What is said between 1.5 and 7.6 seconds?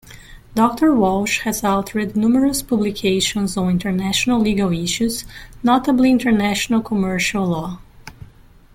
authored numerous publications on international legal issues, notably international commercial